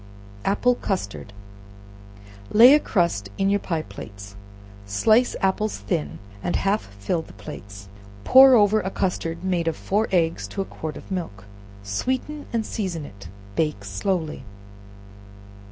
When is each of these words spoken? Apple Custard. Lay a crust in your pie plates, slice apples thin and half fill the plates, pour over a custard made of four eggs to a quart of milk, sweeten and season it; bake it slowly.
Apple 0.45 0.73
Custard. 0.73 1.31
Lay 2.51 2.73
a 2.73 2.79
crust 2.79 3.29
in 3.37 3.51
your 3.51 3.59
pie 3.59 3.83
plates, 3.83 4.35
slice 4.87 5.35
apples 5.41 5.77
thin 5.77 6.17
and 6.41 6.55
half 6.55 6.85
fill 6.95 7.21
the 7.21 7.33
plates, 7.33 7.87
pour 8.23 8.55
over 8.55 8.81
a 8.81 8.89
custard 8.89 9.43
made 9.43 9.67
of 9.67 9.75
four 9.77 10.07
eggs 10.11 10.47
to 10.47 10.59
a 10.61 10.65
quart 10.65 10.97
of 10.97 11.11
milk, 11.11 11.45
sweeten 11.83 12.47
and 12.51 12.65
season 12.65 13.05
it; 13.05 13.27
bake 13.55 13.81
it 13.81 13.83
slowly. 13.83 14.43